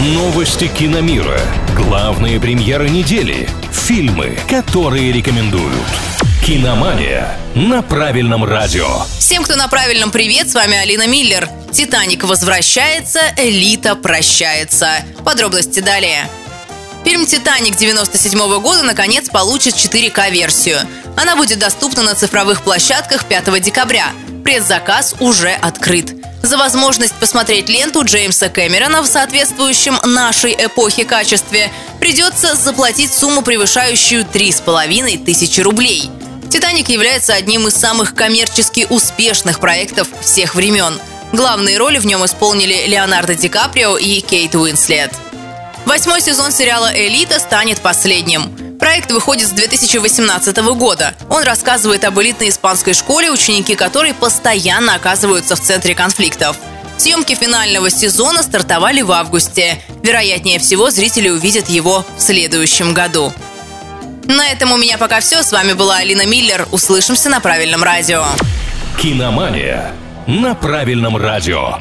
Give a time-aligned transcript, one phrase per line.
[0.00, 1.40] Новости киномира.
[1.74, 3.48] Главные премьеры недели.
[3.72, 5.74] Фильмы, которые рекомендуют.
[6.46, 8.86] Киномания на правильном радио.
[9.18, 11.48] Всем, кто на правильном привет, с вами Алина Миллер.
[11.72, 14.88] «Титаник» возвращается, «Элита» прощается.
[15.24, 16.30] Подробности далее.
[17.04, 20.78] Фильм «Титаник» 97 года наконец получит 4К-версию.
[21.16, 24.12] Она будет доступна на цифровых площадках 5 декабря.
[24.44, 26.17] Предзаказ уже открыт.
[26.42, 31.70] За возможность посмотреть ленту Джеймса Кэмерона в соответствующем нашей эпохе качестве
[32.00, 36.10] придется заплатить сумму, превышающую 3,5 тысячи рублей.
[36.48, 40.98] «Титаник» является одним из самых коммерчески успешных проектов всех времен.
[41.32, 45.10] Главные роли в нем исполнили Леонардо Ди Каприо и Кейт Уинслет.
[45.84, 48.57] Восьмой сезон сериала «Элита» станет последним.
[48.78, 51.14] Проект выходит с 2018 года.
[51.28, 56.56] Он рассказывает об элитной испанской школе, ученики которой постоянно оказываются в центре конфликтов.
[56.96, 59.80] Съемки финального сезона стартовали в августе.
[60.02, 63.32] Вероятнее всего, зрители увидят его в следующем году.
[64.24, 65.42] На этом у меня пока все.
[65.42, 66.68] С вами была Алина Миллер.
[66.70, 68.24] Услышимся на правильном радио.
[69.00, 69.92] Киномания
[70.26, 71.78] на правильном радио.